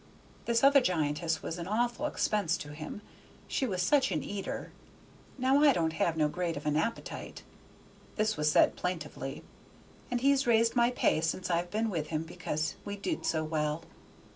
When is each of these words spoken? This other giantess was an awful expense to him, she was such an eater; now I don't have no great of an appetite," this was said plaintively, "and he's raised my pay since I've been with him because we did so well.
This 0.45 0.63
other 0.63 0.81
giantess 0.81 1.43
was 1.43 1.59
an 1.59 1.67
awful 1.67 2.07
expense 2.07 2.57
to 2.57 2.73
him, 2.73 3.03
she 3.47 3.67
was 3.67 3.83
such 3.83 4.11
an 4.11 4.23
eater; 4.23 4.71
now 5.37 5.61
I 5.61 5.73
don't 5.73 5.93
have 5.93 6.17
no 6.17 6.27
great 6.27 6.57
of 6.57 6.65
an 6.65 6.75
appetite," 6.75 7.43
this 8.15 8.35
was 8.35 8.49
said 8.51 8.75
plaintively, 8.75 9.43
"and 10.09 10.19
he's 10.19 10.47
raised 10.47 10.75
my 10.75 10.89
pay 10.89 11.21
since 11.21 11.51
I've 11.51 11.69
been 11.69 11.91
with 11.91 12.07
him 12.07 12.23
because 12.23 12.77
we 12.83 12.95
did 12.97 13.27
so 13.27 13.43
well. 13.43 13.83